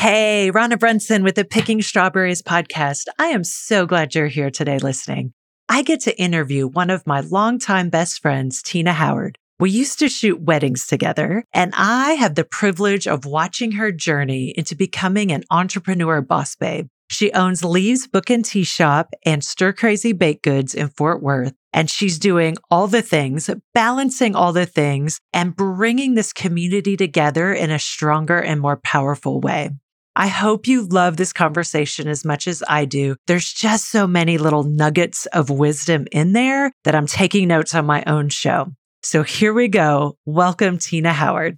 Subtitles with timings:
[0.00, 3.06] Hey, Rhonda Brunson with the Picking Strawberries podcast.
[3.18, 5.32] I am so glad you're here today listening.
[5.68, 9.38] I get to interview one of my longtime best friends, Tina Howard.
[9.58, 14.54] We used to shoot weddings together, and I have the privilege of watching her journey
[14.56, 16.86] into becoming an entrepreneur boss babe.
[17.10, 21.54] She owns Leaves Book and Tea Shop and Stir Crazy Baked Goods in Fort Worth.
[21.72, 27.52] And she's doing all the things, balancing all the things, and bringing this community together
[27.52, 29.70] in a stronger and more powerful way.
[30.18, 33.14] I hope you love this conversation as much as I do.
[33.28, 37.86] There's just so many little nuggets of wisdom in there that I'm taking notes on
[37.86, 38.72] my own show.
[39.04, 40.16] So here we go.
[40.26, 41.56] Welcome, Tina Howard.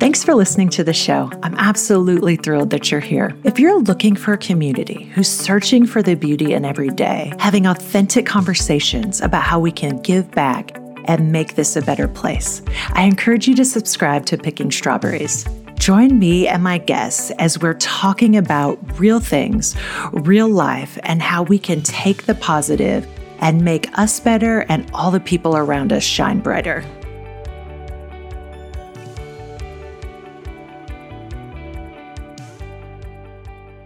[0.00, 1.30] Thanks for listening to the show.
[1.44, 3.32] I'm absolutely thrilled that you're here.
[3.44, 7.66] If you're looking for a community who's searching for the beauty in every day, having
[7.66, 12.62] authentic conversations about how we can give back and make this a better place.
[12.92, 15.44] I encourage you to subscribe to Picking Strawberries.
[15.76, 19.74] Join me and my guests as we're talking about real things,
[20.12, 23.06] real life, and how we can take the positive
[23.38, 26.84] and make us better and all the people around us shine brighter.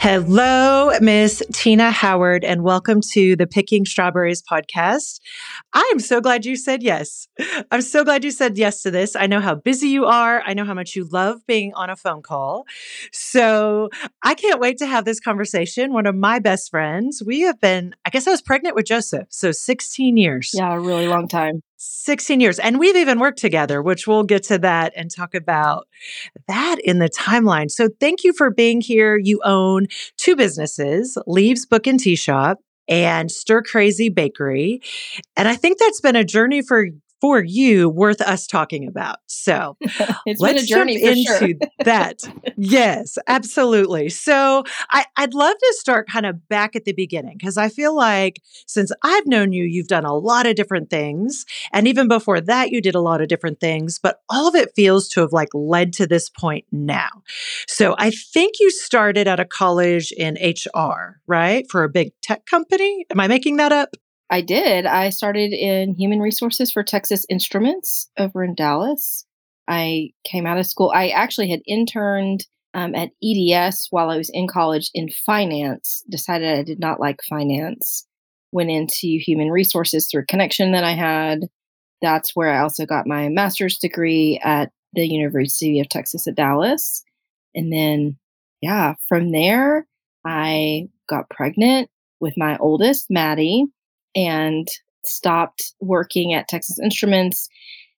[0.07, 5.19] Hello, Miss Tina Howard, and welcome to the Picking Strawberries podcast.
[5.73, 7.27] I am so glad you said yes.
[7.71, 9.17] I'm so glad you said yes to this.
[9.17, 10.43] I know how busy you are.
[10.45, 12.67] I know how much you love being on a phone call.
[13.13, 13.89] So
[14.23, 15.95] I can't wait to have this conversation.
[15.95, 19.29] One of my best friends, we have been, I guess I was pregnant with Joseph.
[19.31, 20.51] So 16 years.
[20.53, 21.63] Yeah, a really long time.
[21.85, 22.59] 16 years.
[22.59, 25.87] And we've even worked together, which we'll get to that and talk about
[26.49, 27.71] that in the timeline.
[27.71, 29.17] So thank you for being here.
[29.17, 34.83] You own two businesses, Leaves Book and Tea Shop and Stir Crazy Bakery.
[35.37, 36.87] And I think that's been a journey for
[37.21, 39.17] for you worth us talking about.
[39.27, 41.69] So it's let's been a journey jump into sure.
[41.85, 42.21] that.
[42.57, 44.09] Yes, absolutely.
[44.11, 47.97] So I, I'd love to start kind of back at the beginning because I feel
[47.97, 51.45] like since I've known you, you've done a lot of different things.
[51.73, 54.71] And even before that, you did a lot of different things, but all of it
[54.77, 57.09] feels to have like led to this point now.
[57.67, 61.67] So I think you started at a college in HR, right?
[61.71, 63.05] For a big tech company.
[63.11, 63.97] Am I making that up?
[64.31, 64.87] I did.
[64.87, 69.25] I started in human resources for Texas Instruments over in Dallas.
[69.69, 70.93] I came out of school.
[70.95, 76.03] I actually had interned um, at EDS while I was in college in finance.
[76.11, 78.07] Decided I did not like finance.
[78.53, 81.41] Went into human resources through a connection that I had.
[82.03, 87.05] That's where I also got my master's degree at the University of Texas at Dallas.
[87.55, 88.17] And then,
[88.61, 89.87] yeah, from there,
[90.25, 91.89] I got pregnant
[92.21, 93.67] with my oldest, Maddie
[94.15, 94.69] and
[95.05, 97.49] stopped working at Texas Instruments.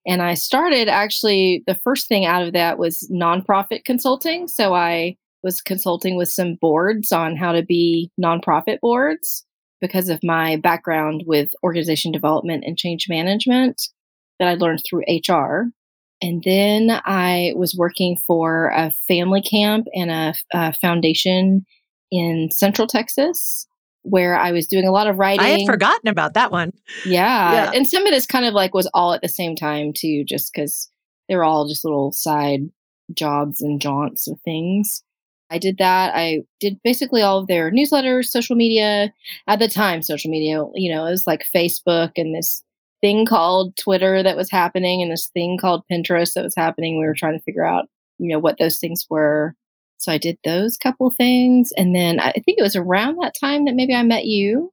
[0.07, 4.47] And I started actually, the first thing out of that was nonprofit consulting.
[4.49, 9.45] So I was consulting with some boards on how to be nonprofit boards
[9.81, 13.89] because of my background with organization development and change management
[14.39, 15.67] that I learned through HR.
[16.23, 21.67] And then I was working for a family camp and a, a foundation
[22.11, 23.67] in Central Texas
[24.09, 25.45] where I was doing a lot of writing.
[25.45, 26.73] I had forgotten about that one.
[27.05, 27.53] Yeah.
[27.53, 27.71] yeah.
[27.75, 30.53] And some of this kind of like was all at the same time too, just
[30.53, 30.89] because
[31.29, 32.61] they were all just little side
[33.13, 35.03] jobs and jaunts of things.
[35.51, 36.13] I did that.
[36.15, 39.13] I did basically all of their newsletters, social media.
[39.47, 42.63] At the time, social media, you know, it was like Facebook and this
[43.01, 46.99] thing called Twitter that was happening and this thing called Pinterest that was happening.
[46.99, 47.87] We were trying to figure out,
[48.19, 49.55] you know, what those things were.
[49.99, 51.73] So I did those couple things.
[51.77, 54.73] And then I think it was around that time that maybe I met you.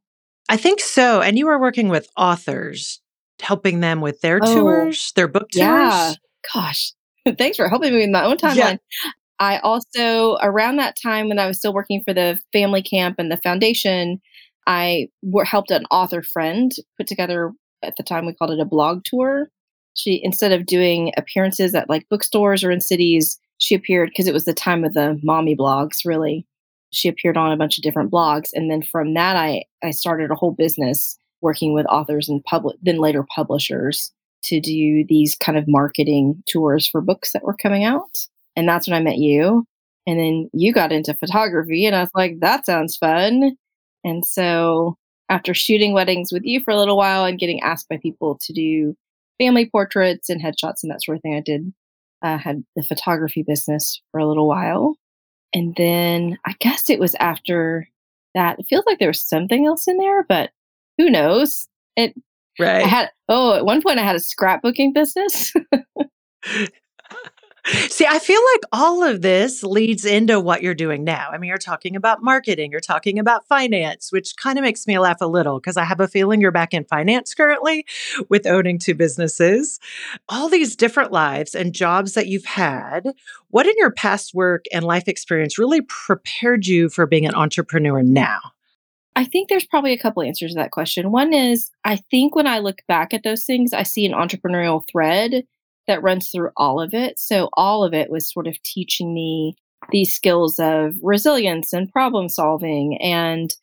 [0.49, 1.21] I think so.
[1.21, 3.01] And you were working with authors,
[3.41, 5.61] helping them with their oh, tours, their book tours.
[5.61, 6.13] Yeah.
[6.53, 6.91] Gosh,
[7.37, 8.55] thanks for helping me with my own timeline.
[8.55, 9.11] Yeah.
[9.39, 13.31] I also, around that time when I was still working for the family camp and
[13.31, 14.21] the foundation,
[14.67, 15.07] I
[15.45, 17.51] helped an author friend put together,
[17.83, 19.49] at the time we called it a blog tour.
[19.95, 24.33] She, instead of doing appearances at like bookstores or in cities, she appeared because it
[24.33, 26.45] was the time of the mommy blogs really.
[26.91, 30.31] She appeared on a bunch of different blogs and then from that i i started
[30.31, 34.11] a whole business working with authors and public then later publishers
[34.43, 38.11] to do these kind of marketing tours for books that were coming out.
[38.55, 39.65] And that's when i met you.
[40.05, 43.57] And then you got into photography and i was like that sounds fun.
[44.03, 44.97] And so
[45.29, 48.53] after shooting weddings with you for a little while and getting asked by people to
[48.53, 48.95] do
[49.39, 51.73] family portraits and headshots and that sort of thing i did
[52.23, 54.95] uh, had the photography business for a little while.
[55.53, 57.87] And then I guess it was after
[58.33, 58.57] that.
[58.59, 60.49] It feels like there was something else in there, but
[60.97, 61.67] who knows?
[61.95, 62.13] It
[62.59, 62.83] right.
[62.83, 65.53] I had oh, at one point I had a scrapbooking business.
[67.65, 71.29] See, I feel like all of this leads into what you're doing now.
[71.31, 74.99] I mean, you're talking about marketing, you're talking about finance, which kind of makes me
[74.99, 77.85] laugh a little because I have a feeling you're back in finance currently
[78.27, 79.79] with owning two businesses.
[80.27, 83.13] All these different lives and jobs that you've had.
[83.49, 88.03] What in your past work and life experience really prepared you for being an entrepreneur
[88.03, 88.39] now?
[89.15, 91.11] I think there's probably a couple answers to that question.
[91.11, 94.85] One is I think when I look back at those things, I see an entrepreneurial
[94.91, 95.43] thread
[95.87, 97.19] that runs through all of it.
[97.19, 99.55] So all of it was sort of teaching me
[99.91, 103.53] these skills of resilience and problem solving and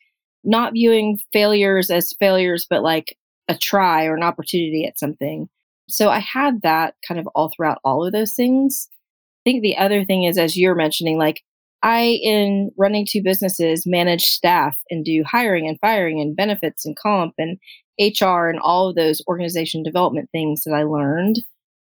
[0.44, 3.16] not viewing failures as failures, but like
[3.48, 5.48] a try or an opportunity at something.
[5.88, 8.88] So I had that kind of all throughout all of those things.
[8.90, 11.42] I think the other thing is, as you're mentioning, like
[11.82, 16.96] I, in running two businesses, manage staff and do hiring and firing and benefits and
[16.96, 17.58] comp and
[17.98, 21.40] HR and all of those organization development things that I learned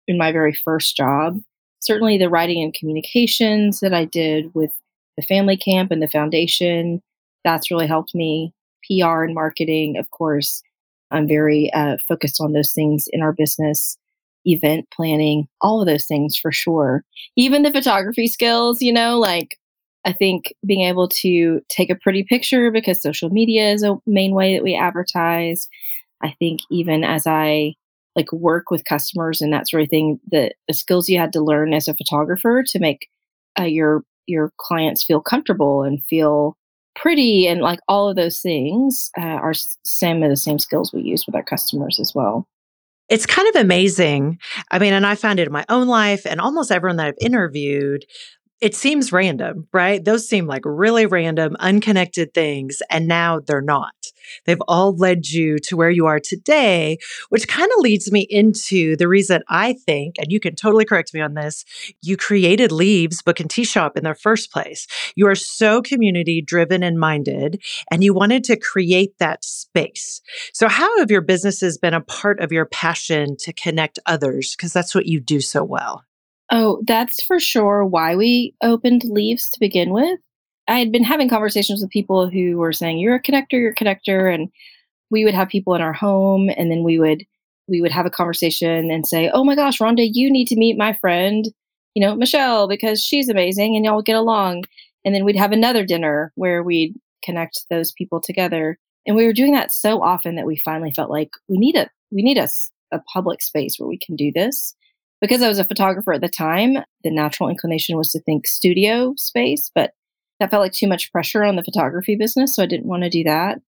[0.08, 1.40] in my very first job.
[1.80, 4.72] Certainly, the writing and communications that I did with
[5.16, 7.00] the family camp and the foundation,
[7.44, 8.52] that's really helped me.
[8.84, 10.62] PR and marketing, of course.
[11.10, 13.96] I'm very uh, focused on those things in our business
[14.44, 17.04] event planning, all of those things for sure.
[17.36, 19.58] Even the photography skills, you know, like
[20.04, 24.34] I think being able to take a pretty picture because social media is a main
[24.34, 25.68] way that we advertise.
[26.22, 27.74] I think even as I
[28.18, 31.40] like work with customers and that sort of thing, the, the skills you had to
[31.40, 33.08] learn as a photographer to make
[33.58, 36.56] uh, your your clients feel comfortable and feel
[36.96, 39.54] pretty and like all of those things uh, are
[39.84, 42.46] some of the same skills we use with our customers as well.
[43.08, 44.38] It's kind of amazing.
[44.70, 47.14] I mean, and I found it in my own life and almost everyone that I've
[47.20, 48.04] interviewed,
[48.60, 50.04] it seems random, right?
[50.04, 52.82] Those seem like really random, unconnected things.
[52.90, 53.94] And now they're not.
[54.46, 58.96] They've all led you to where you are today, which kind of leads me into
[58.96, 61.64] the reason I think, and you can totally correct me on this,
[62.02, 64.86] you created Leaves Book and Tea Shop in the first place.
[65.14, 70.20] You are so community driven and minded, and you wanted to create that space.
[70.52, 74.54] So, how have your businesses been a part of your passion to connect others?
[74.56, 76.04] Because that's what you do so well.
[76.50, 80.18] Oh, that's for sure why we opened Leaves to begin with.
[80.66, 83.74] I had been having conversations with people who were saying, "You're a connector, you're a
[83.74, 84.50] connector," and
[85.10, 87.24] we would have people in our home, and then we would
[87.68, 90.78] we would have a conversation and say, "Oh my gosh, Rhonda, you need to meet
[90.78, 91.48] my friend,
[91.94, 94.64] you know, Michelle, because she's amazing, and y'all get along."
[95.04, 96.94] And then we'd have another dinner where we'd
[97.24, 101.10] connect those people together, and we were doing that so often that we finally felt
[101.10, 102.48] like we need a we need a,
[102.92, 104.74] a public space where we can do this
[105.20, 109.14] because I was a photographer at the time, the natural inclination was to think studio
[109.16, 109.92] space, but
[110.40, 112.54] that felt like too much pressure on the photography business.
[112.54, 113.58] So I didn't want to do that.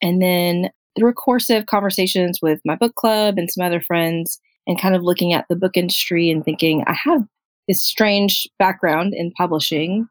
[0.00, 4.40] And then through a course of conversations with my book club and some other friends,
[4.66, 7.22] and kind of looking at the book industry and thinking, I have
[7.66, 10.08] this strange background in publishing.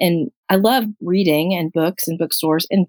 [0.00, 2.66] And I love reading and books and bookstores.
[2.70, 2.86] And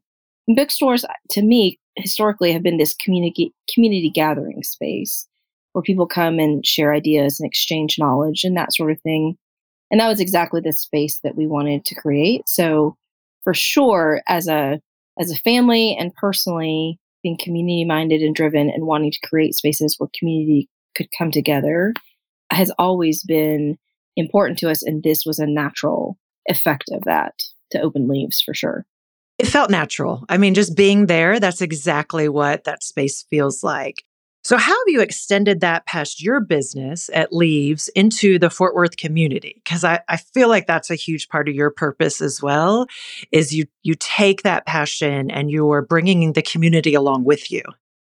[0.48, 5.28] bookstores, to me, historically have been this community community gathering space
[5.74, 9.38] where people come and share ideas and exchange knowledge and that sort of thing.
[9.92, 12.48] And that was exactly the space that we wanted to create.
[12.48, 12.96] So
[13.44, 14.80] for sure, as a
[15.20, 19.96] as a family and personally, being community minded and driven and wanting to create spaces
[19.98, 21.94] where community could come together
[22.52, 23.78] has always been
[24.16, 24.84] important to us.
[24.84, 27.34] And this was a natural effect of that
[27.72, 28.86] to open leaves for sure.
[29.40, 30.26] It felt natural.
[30.30, 34.04] I mean, just being there, that's exactly what that space feels like.
[34.44, 38.98] So, how have you extended that past your business at Leaves into the Fort Worth
[38.98, 39.62] community?
[39.64, 42.88] Because I, I feel like that's a huge part of your purpose as well.
[43.32, 47.64] Is you you take that passion and you're bringing the community along with you.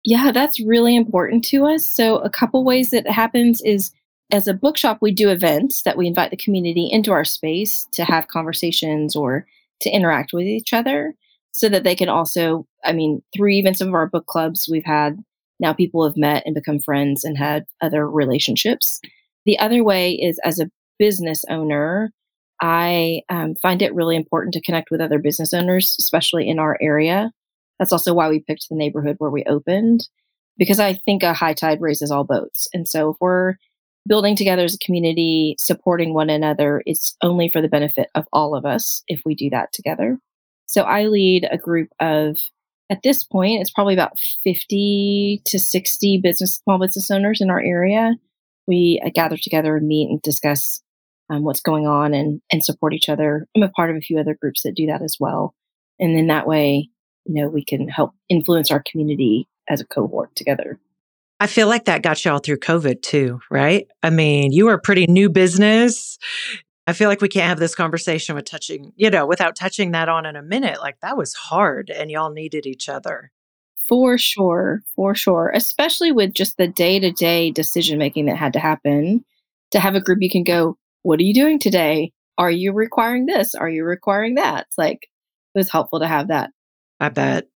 [0.03, 1.85] Yeah, that's really important to us.
[1.87, 3.91] So, a couple ways that happens is
[4.31, 8.03] as a bookshop, we do events that we invite the community into our space to
[8.03, 9.45] have conversations or
[9.81, 11.13] to interact with each other
[11.51, 14.85] so that they can also, I mean, through even some of our book clubs, we've
[14.85, 15.17] had
[15.59, 18.99] now people have met and become friends and had other relationships.
[19.45, 20.69] The other way is as a
[20.99, 22.11] business owner,
[22.61, 26.77] I um, find it really important to connect with other business owners, especially in our
[26.81, 27.31] area.
[27.79, 30.07] That's also why we picked the neighborhood where we opened,
[30.57, 32.67] because I think a high tide raises all boats.
[32.73, 33.55] And so if we're
[34.07, 38.55] building together as a community, supporting one another, it's only for the benefit of all
[38.55, 40.17] of us if we do that together.
[40.67, 42.37] So I lead a group of
[42.89, 47.59] at this point, it's probably about 50 to 60 business, small business owners in our
[47.59, 48.15] area.
[48.67, 50.81] We uh, gather together and meet and discuss
[51.29, 53.47] um, what's going on and, and support each other.
[53.55, 55.55] I'm a part of a few other groups that do that as well.
[55.99, 56.89] And then that way,
[57.25, 60.79] you know, we can help influence our community as a cohort together.
[61.39, 63.87] I feel like that got you all through COVID too, right?
[64.03, 66.17] I mean, you were a pretty new business.
[66.87, 70.09] I feel like we can't have this conversation with touching, you know, without touching that
[70.09, 70.79] on in a minute.
[70.79, 73.31] Like that was hard and y'all needed each other.
[73.87, 74.83] For sure.
[74.95, 75.51] For sure.
[75.53, 79.25] Especially with just the day to day decision making that had to happen.
[79.71, 82.13] To have a group you can go, what are you doing today?
[82.37, 83.55] Are you requiring this?
[83.55, 84.67] Are you requiring that?
[84.67, 85.09] It's like
[85.55, 86.51] it was helpful to have that.
[86.99, 87.47] I bet.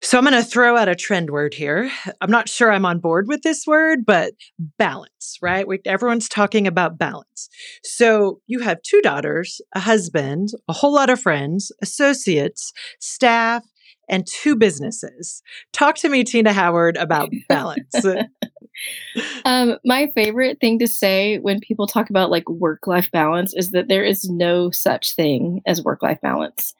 [0.00, 1.90] So I'm going to throw out a trend word here.
[2.20, 4.32] I'm not sure I'm on board with this word, but
[4.78, 5.66] balance, right?
[5.66, 7.48] We, everyone's talking about balance.
[7.82, 13.64] So you have two daughters, a husband, a whole lot of friends, associates, staff,
[14.08, 15.42] and two businesses.
[15.72, 17.94] Talk to me, Tina Howard, about balance.
[19.44, 23.72] um, my favorite thing to say when people talk about like work life balance is
[23.72, 26.74] that there is no such thing as work life balance.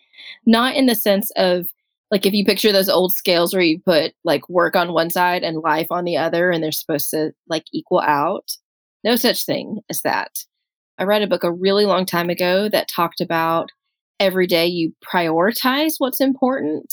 [0.47, 1.69] Not in the sense of
[2.11, 5.43] like if you picture those old scales where you put like work on one side
[5.43, 8.51] and life on the other and they're supposed to like equal out.
[9.05, 10.31] No such thing as that.
[10.99, 13.71] I read a book a really long time ago that talked about
[14.19, 16.93] every day you prioritize what's important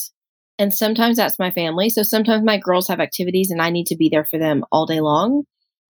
[0.58, 1.90] and sometimes that's my family.
[1.90, 4.86] So sometimes my girls have activities and I need to be there for them all
[4.86, 5.44] day long.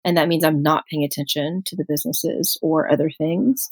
[0.05, 3.69] And that means I'm not paying attention to the businesses or other things.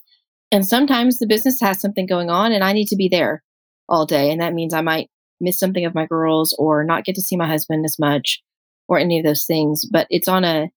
[0.53, 3.43] And sometimes the business has something going on and I need to be there
[3.89, 4.31] all day.
[4.31, 5.11] And that means I might
[5.41, 8.43] miss something of my girls or not get to see my husband as much
[8.89, 9.85] or any of those things.
[9.85, 10.71] But it's on a,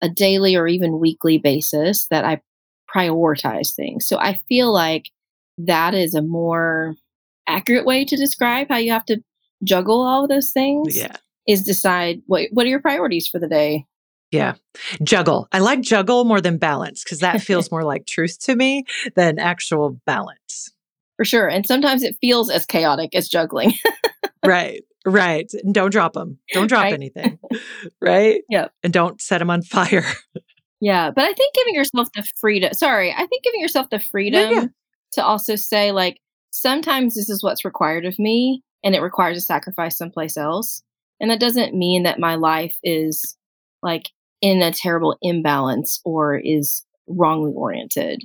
[0.00, 2.40] a daily or even weekly basis that I
[2.94, 4.06] prioritize things.
[4.06, 5.10] So I feel like
[5.58, 6.94] that is a more
[7.48, 9.22] accurate way to describe how you have to
[9.64, 11.16] juggle all of those things yeah.
[11.46, 13.86] is decide what what are your priorities for the day.
[14.30, 14.54] Yeah.
[15.02, 15.46] Juggle.
[15.52, 19.38] I like juggle more than balance because that feels more like truth to me than
[19.38, 20.72] actual balance.
[21.16, 21.48] For sure.
[21.48, 23.74] And sometimes it feels as chaotic as juggling.
[24.46, 24.82] right.
[25.04, 25.50] Right.
[25.64, 26.38] And don't drop them.
[26.52, 26.92] Don't drop right?
[26.92, 27.38] anything.
[28.00, 28.42] Right.
[28.48, 28.68] Yeah.
[28.82, 30.04] And don't set them on fire.
[30.80, 31.10] yeah.
[31.10, 34.60] But I think giving yourself the freedom, sorry, I think giving yourself the freedom yeah,
[34.62, 34.66] yeah.
[35.12, 36.18] to also say, like,
[36.50, 40.82] sometimes this is what's required of me and it requires a sacrifice someplace else.
[41.20, 43.36] And that doesn't mean that my life is
[43.82, 48.24] like in a terrible imbalance or is wrongly oriented.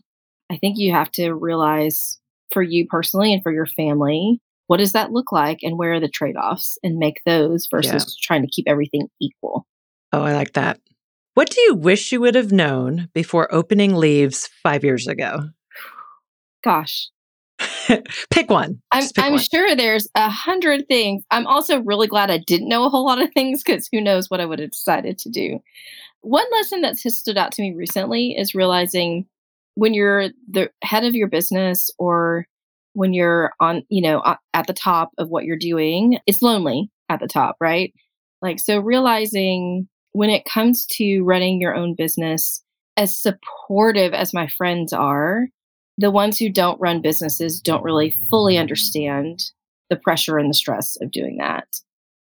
[0.52, 2.20] I think you have to realize
[2.52, 6.00] for you personally and for your family, what does that look like and where are
[6.00, 8.26] the trade offs and make those versus yeah.
[8.26, 9.66] trying to keep everything equal.
[10.12, 10.80] Oh, I like that.
[11.34, 15.50] What do you wish you would have known before opening leaves five years ago?
[16.64, 17.10] Gosh,
[18.30, 18.82] pick one.
[18.92, 19.42] I'm, pick I'm one.
[19.42, 21.24] sure there's a hundred things.
[21.32, 24.30] I'm also really glad I didn't know a whole lot of things because who knows
[24.30, 25.60] what I would have decided to do.
[26.22, 29.28] One lesson that's stood out to me recently is realizing
[29.78, 32.48] when you're the head of your business or
[32.94, 34.24] when you're on, you know,
[34.56, 37.94] at the top of what you're doing, it's lonely at the top, right?
[38.42, 42.64] Like, so realizing when it comes to running your own business,
[42.98, 45.48] as supportive as my friends are,
[46.00, 49.44] the ones who don't run businesses don't really fully understand
[49.92, 51.68] the pressure and the stress of doing that.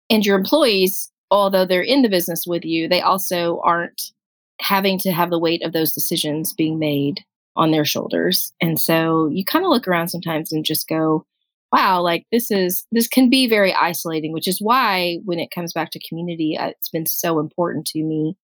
[0.08, 4.12] And your employees, although they're in the business with you, they also aren't
[4.60, 7.24] having to have the weight of those decisions being made
[7.60, 8.52] on their shoulders.
[8.60, 11.26] And so you kind of look around sometimes and just go,
[11.70, 15.74] wow, like this is, this can be very isolating, which is why when it comes
[15.74, 18.34] back to community, uh, it's been so important to me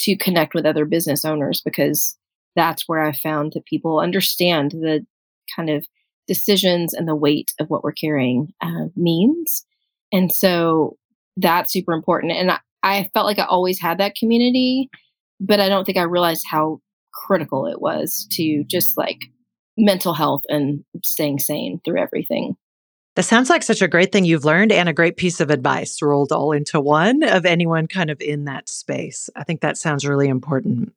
[0.00, 2.18] to connect with other business owners because
[2.54, 5.04] that's where I found that people understand the
[5.56, 5.86] kind of
[6.26, 9.64] decisions and the weight of what we're carrying uh, means.
[10.12, 10.98] And so
[11.38, 12.32] that's super important.
[12.32, 14.90] And I, I felt like I always had that community,
[15.40, 16.80] but I don't think I realized how
[17.26, 19.20] critical it was to just like
[19.76, 22.56] mental health and staying sane through everything.
[23.16, 26.02] That sounds like such a great thing you've learned and a great piece of advice
[26.02, 29.30] rolled all into one of anyone kind of in that space.
[29.34, 30.92] I think that sounds really important.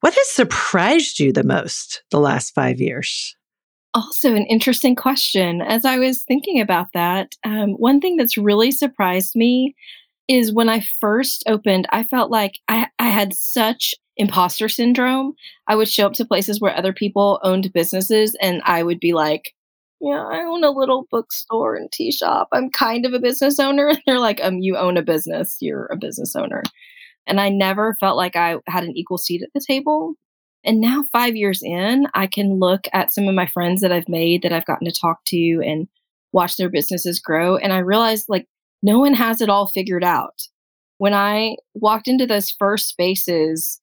[0.00, 3.36] What has surprised you the most the last five years?
[3.94, 5.60] Also, an interesting question.
[5.60, 9.74] As I was thinking about that, um, one thing that's really surprised me
[10.28, 15.34] is when I first opened, I felt like I, I had such imposter syndrome.
[15.66, 19.14] I would show up to places where other people owned businesses, and I would be
[19.14, 19.54] like,
[20.00, 22.48] yeah, I own a little bookstore and tea shop.
[22.52, 23.88] I'm kind of a business owner.
[23.88, 25.56] And they're like, um, you own a business.
[25.60, 26.62] You're a business owner.
[27.26, 30.14] And I never felt like I had an equal seat at the table.
[30.64, 34.08] And now, five years in, I can look at some of my friends that I've
[34.08, 35.86] made that I've gotten to talk to and
[36.32, 37.56] watch their businesses grow.
[37.56, 38.46] And I realized like
[38.82, 40.42] no one has it all figured out.
[40.98, 43.80] When I walked into those first spaces,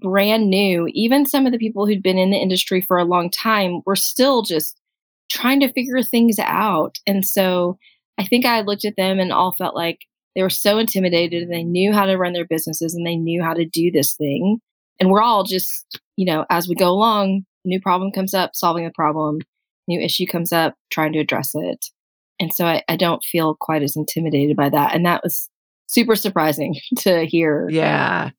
[0.00, 3.30] brand new, even some of the people who'd been in the industry for a long
[3.30, 4.78] time were still just
[5.30, 6.98] trying to figure things out.
[7.06, 7.78] And so
[8.18, 10.00] I think I looked at them and all felt like
[10.34, 13.42] They were so intimidated and they knew how to run their businesses and they knew
[13.42, 14.60] how to do this thing.
[15.00, 18.84] And we're all just, you know, as we go along, new problem comes up, solving
[18.84, 19.38] the problem,
[19.86, 21.86] new issue comes up, trying to address it.
[22.40, 24.94] And so I, I don't feel quite as intimidated by that.
[24.94, 25.48] And that was
[25.88, 27.68] super surprising to hear.
[27.70, 28.30] Yeah.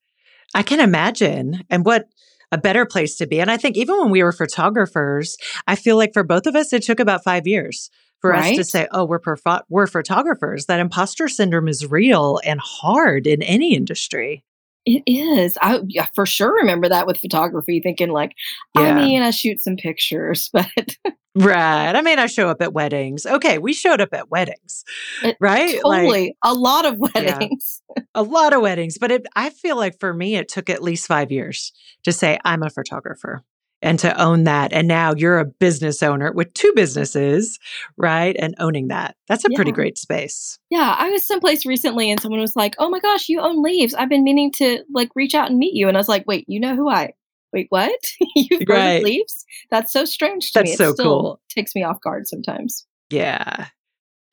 [0.53, 1.63] I can imagine.
[1.70, 2.08] And what
[2.51, 3.39] a better place to be.
[3.39, 5.38] And I think even when we were photographers,
[5.68, 7.89] I feel like for both of us, it took about five years
[8.22, 8.51] for right?
[8.51, 13.27] us to say, "Oh, we're perf- we're photographers." That imposter syndrome is real and hard
[13.27, 14.44] in any industry.
[14.86, 15.58] It is.
[15.62, 18.34] I yeah, for sure remember that with photography, thinking like,
[18.75, 18.82] yeah.
[18.82, 20.98] I mean, I shoot some pictures, but
[21.39, 21.96] right.
[21.96, 23.25] I mean, I show up at weddings.
[23.25, 24.84] Okay, we showed up at weddings,
[25.24, 25.79] it, right?
[25.81, 27.81] Totally, like, a lot of weddings.
[27.96, 30.84] Yeah, a lot of weddings, but it, I feel like for me, it took at
[30.84, 31.72] least five years
[32.03, 33.43] to say I'm a photographer
[33.81, 34.74] and to own that.
[34.74, 37.60] And now you're a business owner with two businesses,
[37.98, 38.36] right?
[38.38, 39.15] And owning that.
[39.27, 39.55] That's a yeah.
[39.55, 40.60] pretty great space.
[40.69, 40.96] Yeah.
[40.98, 43.93] I was someplace recently and someone was like, oh my gosh, you own leaves.
[43.93, 45.88] I've been meaning to like reach out and meet you.
[45.88, 47.13] And I was like, wait, you know who I
[47.53, 48.00] Wait, what?
[48.36, 49.03] You've grown right.
[49.03, 49.46] leaves?
[49.72, 50.74] That's so strange to That's me.
[50.74, 51.41] It so cool.
[51.50, 52.86] Takes me off guard sometimes.
[53.10, 53.68] Yeah.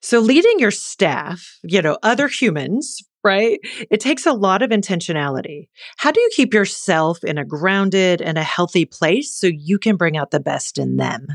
[0.02, 3.58] So leading your staff, you know, other humans, right?
[3.90, 5.68] It takes a lot of intentionality.
[5.96, 9.96] How do you keep yourself in a grounded and a healthy place so you can
[9.96, 11.26] bring out the best in them?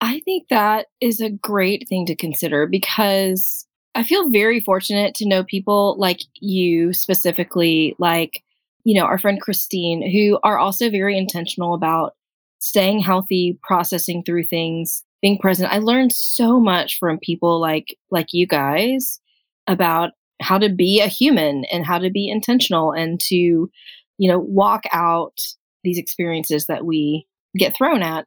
[0.00, 5.28] I think that is a great thing to consider because I feel very fortunate to
[5.28, 8.42] know people like you specifically, like,
[8.84, 12.14] you know, our friend Christine, who are also very intentional about
[12.58, 15.72] staying healthy, processing through things, being present.
[15.72, 19.20] I learned so much from people like like you guys
[19.66, 20.10] about
[20.40, 24.84] how to be a human and how to be intentional and to, you know, walk
[24.92, 25.40] out
[25.84, 28.26] these experiences that we get thrown at.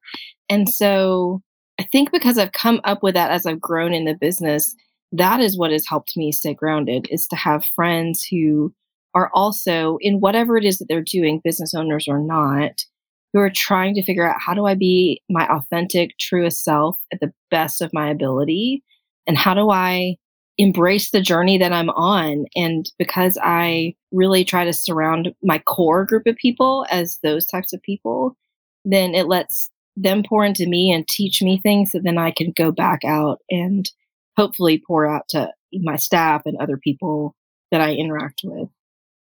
[0.50, 1.42] And so
[1.80, 4.76] I think because I've come up with that as I've grown in the business,
[5.12, 8.74] that is what has helped me stay grounded is to have friends who
[9.16, 12.86] are also in whatever it is that they're doing, business owners or not,
[13.34, 17.20] who are trying to figure out how do I be my authentic, truest self at
[17.20, 18.84] the best of my ability?
[19.28, 20.18] And how do I
[20.58, 22.46] embrace the journey that I'm on.
[22.56, 27.74] And because I really try to surround my core group of people as those types
[27.74, 28.38] of people,
[28.86, 32.52] then it lets them pour into me and teach me things that then I can
[32.52, 33.90] go back out and
[34.38, 37.36] hopefully pour out to my staff and other people
[37.72, 38.70] that I interact with.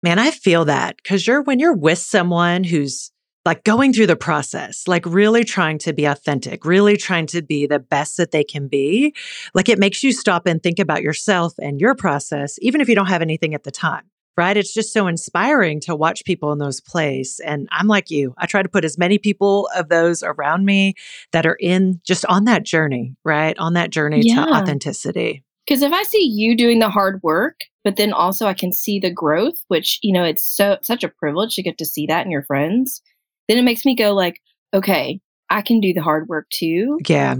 [0.02, 3.10] Man, I feel that because you're when you're with someone who's
[3.44, 7.66] like going through the process, like really trying to be authentic, really trying to be
[7.66, 9.14] the best that they can be.
[9.54, 12.94] Like it makes you stop and think about yourself and your process, even if you
[12.94, 14.04] don't have anything at the time.
[14.36, 14.56] Right.
[14.56, 17.40] It's just so inspiring to watch people in those places.
[17.40, 20.94] And I'm like you, I try to put as many people of those around me
[21.32, 23.58] that are in just on that journey, right?
[23.58, 24.44] On that journey yeah.
[24.44, 25.42] to authenticity.
[25.68, 28.98] Because if I see you doing the hard work, but then also I can see
[28.98, 32.24] the growth, which, you know, it's so such a privilege to get to see that
[32.24, 33.02] in your friends
[33.48, 34.40] then it makes me go like,
[34.72, 37.00] okay, I can do the hard work too.
[37.08, 37.36] Yeah.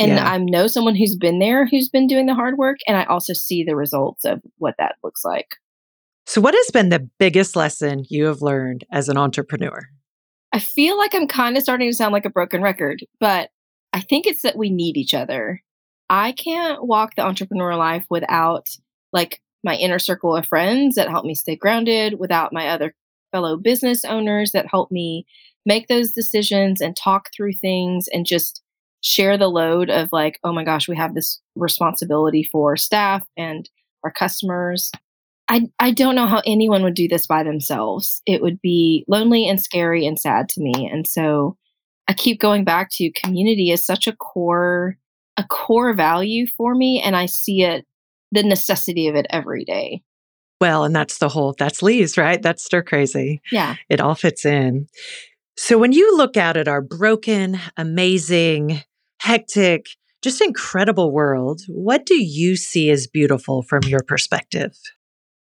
[0.00, 0.30] And yeah.
[0.30, 2.78] I know someone who's been there who's been doing the hard work.
[2.86, 5.48] And I also see the results of what that looks like.
[6.26, 9.88] So, what has been the biggest lesson you have learned as an entrepreneur?
[10.52, 13.50] I feel like I'm kind of starting to sound like a broken record, but
[13.92, 15.62] I think it's that we need each other.
[16.10, 18.68] I can't walk the entrepreneur life without
[19.12, 22.94] like my inner circle of friends that help me stay grounded, without my other
[23.32, 25.26] fellow business owners that help me
[25.66, 28.62] make those decisions and talk through things and just
[29.02, 33.68] share the load of like, oh my gosh, we have this responsibility for staff and
[34.04, 34.90] our customers.
[35.48, 38.22] I, I don't know how anyone would do this by themselves.
[38.26, 40.88] It would be lonely and scary and sad to me.
[40.90, 41.56] And so
[42.06, 44.96] I keep going back to community is such a core
[45.38, 47.86] a core value for me and I see it
[48.32, 50.02] the necessity of it every day.
[50.60, 52.42] Well, and that's the whole that's Leaves, right?
[52.42, 53.40] That's stir crazy.
[53.50, 53.76] Yeah.
[53.88, 54.88] It all fits in.
[55.56, 58.82] So when you look out at our broken, amazing,
[59.20, 59.86] hectic,
[60.20, 64.76] just incredible world, what do you see as beautiful from your perspective?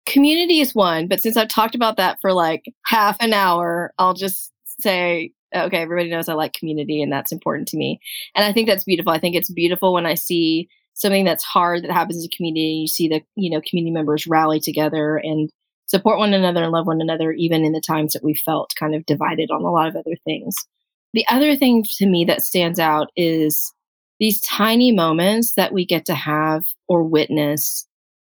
[0.04, 4.14] Community is one, but since I've talked about that for like half an hour, I'll
[4.14, 8.00] just say, okay, everybody knows I like community and that's important to me.
[8.34, 9.12] And I think that's beautiful.
[9.12, 12.80] I think it's beautiful when I see something that's hard that happens in a community.
[12.82, 15.50] You see the, you know, community members rally together and
[15.86, 18.94] support one another and love one another, even in the times that we felt kind
[18.94, 20.54] of divided on a lot of other things.
[21.14, 23.72] The other thing to me that stands out is
[24.20, 27.86] these tiny moments that we get to have or witness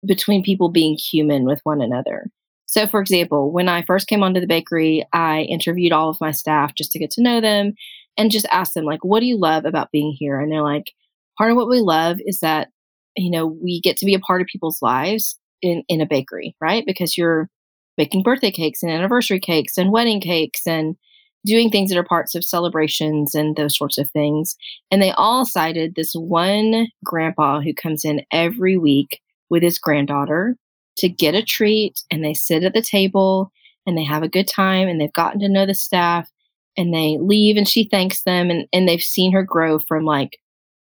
[0.05, 2.29] between people being human with one another.
[2.67, 6.31] So, for example, when I first came onto the bakery, I interviewed all of my
[6.31, 7.73] staff just to get to know them
[8.17, 10.39] and just asked them, like, what do you love about being here?
[10.39, 10.91] And they're like,
[11.37, 12.67] part of what we love is that,
[13.15, 16.55] you know, we get to be a part of people's lives in, in a bakery,
[16.59, 16.85] right?
[16.85, 17.49] Because you're
[17.95, 20.97] baking birthday cakes and anniversary cakes and wedding cakes and
[21.45, 24.57] doing things that are parts of celebrations and those sorts of things.
[24.91, 30.57] And they all cited this one grandpa who comes in every week with his granddaughter
[30.97, 33.51] to get a treat and they sit at the table
[33.85, 36.29] and they have a good time and they've gotten to know the staff
[36.75, 40.37] and they leave and she thanks them and, and they've seen her grow from like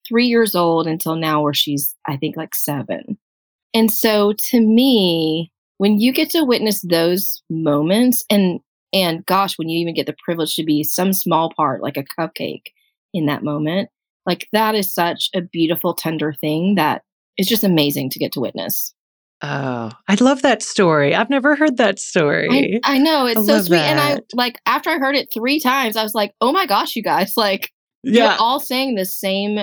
[0.06, 3.18] three years old until now where she's i think like seven.
[3.74, 8.60] And so to me when you get to witness those moments and
[8.92, 12.04] and gosh when you even get the privilege to be some small part like a
[12.18, 12.68] cupcake
[13.12, 13.90] in that moment
[14.24, 17.02] like that is such a beautiful tender thing that
[17.36, 18.94] is just amazing to get to witness
[19.42, 21.14] Oh, I love that story.
[21.14, 22.80] I've never heard that story.
[22.82, 23.90] I, I know it's I so sweet, that.
[23.90, 26.96] and I like after I heard it three times, I was like, "Oh my gosh,
[26.96, 27.34] you guys!
[27.36, 27.70] Like,
[28.02, 28.30] yeah.
[28.30, 29.58] you're all saying the same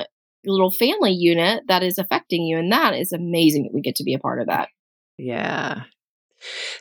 [0.45, 4.03] little family unit that is affecting you, and that is amazing that we get to
[4.03, 4.69] be a part of that."
[5.17, 5.83] Yeah.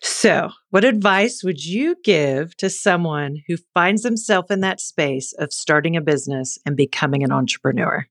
[0.03, 5.53] So, what advice would you give to someone who finds himself in that space of
[5.53, 8.07] starting a business and becoming an entrepreneur?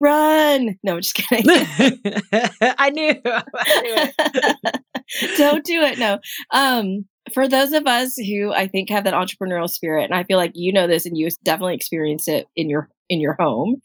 [0.00, 0.78] Run.
[0.82, 1.46] No, I'm just kidding.
[2.78, 3.14] I knew.
[3.24, 5.98] I knew Don't do it.
[5.98, 6.18] No.
[6.52, 10.38] Um, for those of us who I think have that entrepreneurial spirit, and I feel
[10.38, 13.76] like you know this and you definitely experience it in your in your home,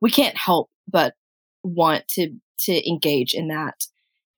[0.00, 1.14] we can't help but
[1.62, 3.74] want to to engage in that.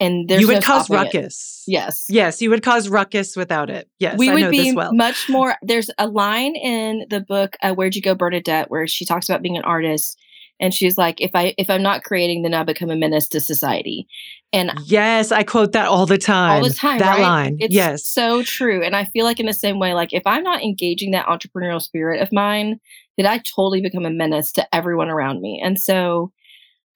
[0.01, 1.63] And there's you would no cause ruckus.
[1.69, 1.73] It.
[1.73, 2.07] Yes.
[2.09, 3.89] Yes, you would cause ruckus without it.
[4.01, 4.93] Yes, we I would be well.
[4.93, 5.55] much more.
[5.63, 9.43] There's a line in the book uh, "Where'd You Go, Bernadette," where she talks about
[9.43, 10.19] being an artist,
[10.63, 13.41] and she's like if i if i'm not creating then i become a menace to
[13.41, 14.07] society.
[14.55, 16.63] And yes i quote that all the time.
[16.63, 17.23] all the time that right?
[17.23, 17.57] line.
[17.61, 18.07] It's yes.
[18.07, 18.83] so true.
[18.83, 21.83] And i feel like in the same way like if i'm not engaging that entrepreneurial
[21.83, 22.81] spirit of mine
[23.19, 25.61] then i totally become a menace to everyone around me.
[25.63, 26.33] And so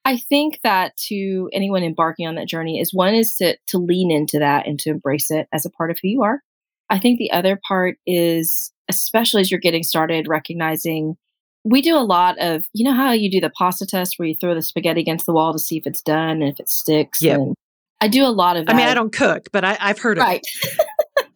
[0.05, 4.11] i think that to anyone embarking on that journey is one is to to lean
[4.11, 6.41] into that and to embrace it as a part of who you are.
[6.89, 11.17] I think the other part is especially as you're getting started recognizing
[11.67, 14.37] we do a lot of you know how you do the pasta test where you
[14.37, 17.21] throw the spaghetti against the wall to see if it's done and if it sticks
[17.21, 17.39] yep.
[17.39, 17.55] and
[18.01, 18.75] i do a lot of that.
[18.75, 20.41] i mean i don't cook but I, have heard right.
[20.63, 20.87] of it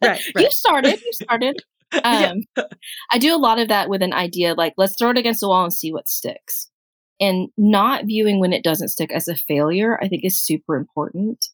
[0.01, 0.45] right, right.
[0.45, 1.61] you started you started
[2.03, 2.63] um, yeah.
[3.11, 5.49] i do a lot of that with an idea like let's throw it against the
[5.49, 6.69] wall and see what sticks
[7.19, 11.49] and not viewing when it doesn't stick as a failure i think is super important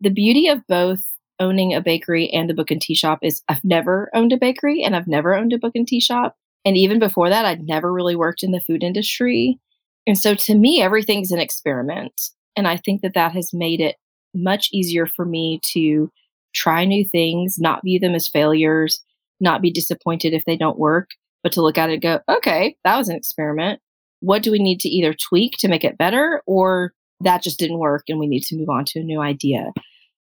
[0.00, 1.00] the beauty of both
[1.40, 4.82] owning a bakery and the book and tea shop is i've never owned a bakery
[4.82, 7.92] and i've never owned a book and tea shop and even before that, I'd never
[7.92, 9.58] really worked in the food industry.
[10.06, 12.30] And so to me, everything's an experiment.
[12.56, 13.96] And I think that that has made it
[14.34, 16.10] much easier for me to
[16.54, 19.02] try new things, not view them as failures,
[19.40, 21.10] not be disappointed if they don't work,
[21.42, 23.80] but to look at it go, okay, that was an experiment.
[24.20, 27.78] What do we need to either tweak to make it better or that just didn't
[27.78, 29.72] work and we need to move on to a new idea?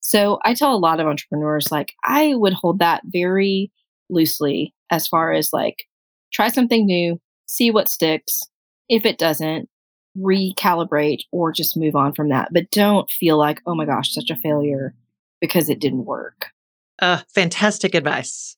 [0.00, 3.70] So I tell a lot of entrepreneurs, like, I would hold that very
[4.09, 5.85] loosely as far as like
[6.32, 8.42] try something new, see what sticks.
[8.88, 9.68] If it doesn't,
[10.18, 12.48] recalibrate or just move on from that.
[12.52, 14.94] But don't feel like, oh my gosh, such a failure
[15.40, 16.48] because it didn't work.
[16.98, 18.56] Uh, fantastic advice.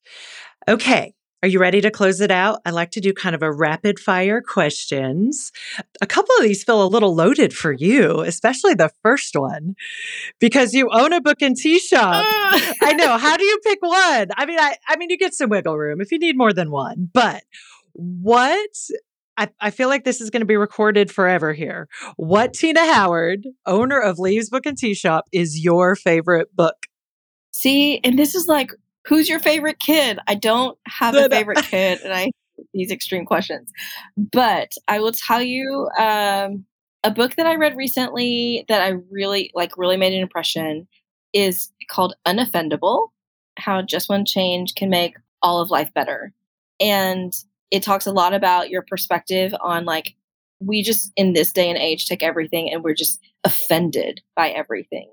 [0.68, 1.14] Okay.
[1.42, 2.60] Are you ready to close it out?
[2.64, 5.50] I like to do kind of a rapid fire questions.
[6.00, 9.74] A couple of these feel a little loaded for you, especially the first one,
[10.38, 12.24] because you own a book and tea shop.
[12.24, 12.72] Ah.
[12.82, 13.18] I know.
[13.18, 14.28] How do you pick one?
[14.36, 16.70] I mean, I, I mean, you get some wiggle room if you need more than
[16.70, 17.42] one, but
[17.94, 18.70] what
[19.36, 21.88] I, I, feel like this is going to be recorded forever here.
[22.16, 26.86] What Tina Howard, owner of Leaves Book and Tea Shop, is your favorite book?
[27.50, 28.70] See, and this is like
[29.06, 30.18] who's your favorite kid?
[30.26, 32.30] I don't have a favorite kid, and I
[32.74, 33.70] these extreme questions.
[34.16, 36.64] But I will tell you um,
[37.04, 40.86] a book that I read recently that I really like, really made an impression
[41.32, 43.08] is called Unoffendable:
[43.58, 46.32] How Just One Change Can Make All of Life Better.
[46.80, 47.34] And
[47.70, 50.14] it talks a lot about your perspective on like
[50.60, 55.10] we just in this day and age take everything and we're just offended by everything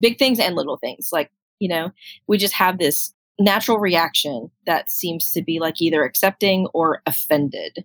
[0.00, 1.90] big things and little things like you know
[2.26, 7.84] we just have this natural reaction that seems to be like either accepting or offended.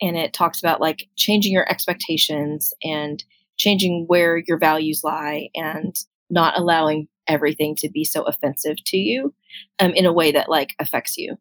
[0.00, 3.22] And it talks about like changing your expectations and
[3.56, 5.96] changing where your values lie and
[6.30, 9.34] not allowing everything to be so offensive to you
[9.78, 11.36] um, in a way that like affects you.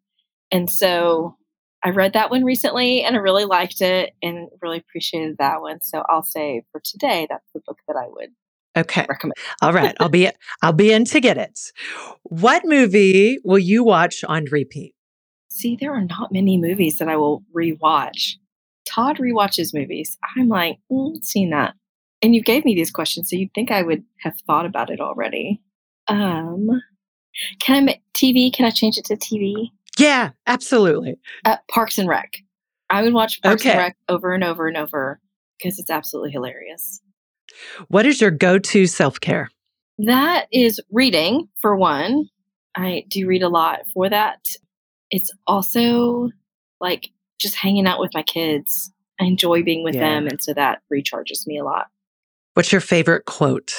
[0.52, 1.38] And so
[1.84, 5.82] I read that one recently and I really liked it and really appreciated that one.
[5.82, 8.30] So I'll say for today, that's the book that I would
[8.76, 9.06] Okay.
[9.62, 9.96] All right.
[10.00, 10.30] I'll be
[10.62, 11.60] I'll be in to get it.
[12.24, 14.94] What movie will you watch on repeat?
[15.50, 18.36] See, there are not many movies that I will rewatch.
[18.86, 20.18] Todd rewatches movies.
[20.38, 21.74] I'm like, mm, seen that.
[22.22, 25.00] And you gave me these questions, so you'd think I would have thought about it
[25.02, 25.62] already.
[26.08, 26.70] Um,
[27.60, 28.54] can I make TV?
[28.54, 29.70] Can I change it to TV?
[29.98, 31.16] Yeah, absolutely.
[31.46, 32.32] Uh, Parks and Rec.
[32.90, 33.72] I would watch Parks Okay.
[33.72, 35.20] and Rec over and over and over
[35.58, 37.02] because it's absolutely hilarious.
[37.88, 39.50] What is your go to self care?
[39.98, 42.30] That is reading for one.
[42.76, 44.40] I do read a lot for that.
[45.10, 46.30] It's also
[46.80, 47.10] like
[47.40, 48.92] just hanging out with my kids.
[49.20, 50.02] I enjoy being with Yeah.
[50.02, 51.88] them, and so that recharges me a lot.
[52.54, 53.72] What's your favorite quote?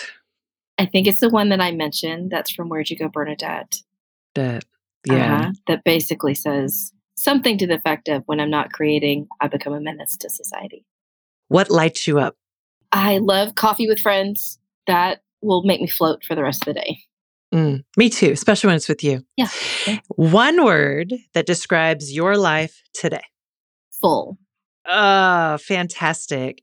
[0.78, 2.30] I think it's the one that I mentioned.
[2.30, 3.76] That's from Where'd You Go, Bernadette?
[4.34, 4.64] That,
[5.06, 5.34] yeah.
[5.36, 9.72] Uh-huh, that basically says something to the effect of when I'm not creating, I become
[9.74, 10.84] a menace to society.
[11.48, 12.36] What lights you up?
[12.92, 14.58] I love coffee with friends.
[14.86, 16.98] That will make me float for the rest of the day.
[17.52, 19.24] Mm, me too, especially when it's with you.
[19.36, 19.48] Yeah.
[20.08, 23.22] One word that describes your life today.
[24.00, 24.38] Full.
[24.88, 26.62] Oh, fantastic.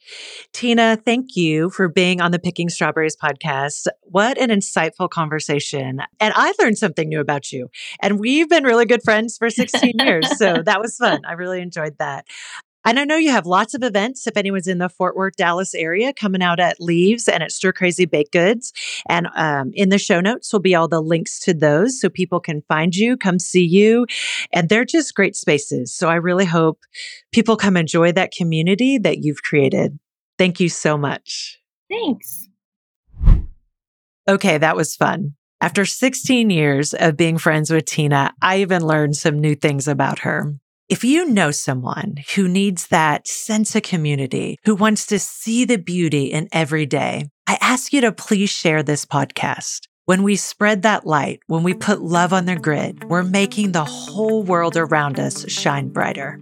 [0.51, 3.87] Tina, thank you for being on the Picking Strawberries podcast.
[4.01, 6.01] What an insightful conversation.
[6.19, 7.69] And I learned something new about you.
[8.01, 10.37] And we've been really good friends for 16 years.
[10.37, 11.21] So that was fun.
[11.25, 12.25] I really enjoyed that.
[12.85, 15.75] And I know you have lots of events if anyone's in the Fort Worth, Dallas
[15.75, 18.71] area coming out at Leaves and at Stir Crazy Baked Goods.
[19.07, 22.39] And um, in the show notes will be all the links to those so people
[22.39, 24.05] can find you, come see you.
[24.53, 25.93] And they're just great spaces.
[25.93, 26.79] So I really hope
[27.31, 29.99] people come enjoy that community that you've created.
[30.37, 31.59] Thank you so much.
[31.89, 32.47] Thanks.
[34.27, 35.33] Okay, that was fun.
[35.59, 40.19] After 16 years of being friends with Tina, I even learned some new things about
[40.19, 40.53] her.
[40.89, 45.77] If you know someone who needs that sense of community, who wants to see the
[45.77, 49.81] beauty in every day, I ask you to please share this podcast.
[50.05, 53.85] When we spread that light, when we put love on the grid, we're making the
[53.85, 56.39] whole world around us shine brighter.